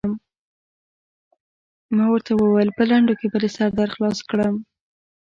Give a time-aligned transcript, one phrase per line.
[1.95, 4.55] ما ورته وویل: په لنډو کې به دې سر در خلاص کړم.